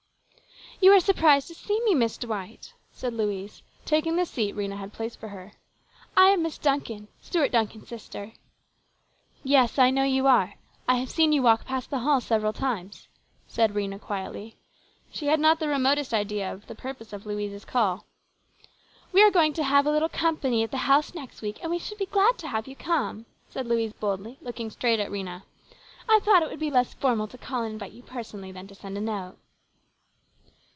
YOU 0.83 0.89
are 0.93 0.99
surprised 0.99 1.47
to 1.47 1.53
see 1.53 1.79
me, 1.83 1.93
Miss 1.93 2.17
D 2.17 2.25
wight," 2.25 2.73
said 2.91 3.13
Louise, 3.13 3.61
taking 3.85 4.15
the 4.15 4.25
seat 4.25 4.55
Rhena 4.55 4.79
had 4.79 4.91
placed 4.93 5.19
for 5.19 5.27
her." 5.27 5.53
I 6.17 6.29
am 6.29 6.41
Miss 6.41 6.57
Duncan, 6.57 7.07
Stuart 7.21 7.51
Duncan's 7.51 7.87
sister."" 7.87 8.31
Yes, 9.43 9.77
I 9.77 9.91
know 9.91 10.03
you 10.03 10.25
are. 10.25 10.55
I 10.87 10.95
have 10.95 11.11
seen 11.11 11.33
you 11.33 11.43
walk 11.43 11.65
past 11.65 11.91
the 11.91 11.99
hall 11.99 12.19
several 12.19 12.51
times," 12.51 13.07
said 13.47 13.75
Rhena 13.75 14.01
quietly. 14.01 14.57
She 15.11 15.27
had 15.27 15.39
not 15.39 15.59
the 15.59 15.67
remotest 15.67 16.15
idea 16.15 16.51
of 16.51 16.65
the 16.65 16.73
purpose 16.73 17.13
of 17.13 17.27
Louise's 17.27 17.63
call." 17.63 18.07
We 19.13 19.21
are 19.21 19.29
going 19.29 19.53
to 19.53 19.63
have 19.63 19.85
a 19.85 19.91
little 19.91 20.09
company 20.09 20.63
at 20.63 20.71
the 20.71 20.77
house 20.89 21.13
next 21.13 21.43
week, 21.43 21.59
and 21.61 21.69
we 21.69 21.77
should 21.77 21.99
be 21.99 22.07
glad 22.07 22.39
to 22.39 22.47
have 22.47 22.67
you 22.67 22.75
come," 22.75 23.27
said 23.49 23.67
Louise 23.67 23.93
boldly, 23.93 24.39
looking 24.41 24.71
straight 24.71 24.99
at 24.99 25.11
Rhena." 25.11 25.43
I 26.09 26.19
thought 26.23 26.41
it 26.41 26.49
would 26.49 26.59
be 26.59 26.71
less 26.71 26.95
formal 26.95 27.27
to 27.27 27.37
call 27.37 27.61
and 27.61 27.73
invite 27.73 27.91
you 27.91 28.01
personally 28.01 28.51
than 28.51 28.65
to 28.65 28.73
send 28.73 28.97
a 28.97 29.01
note." 29.01 29.35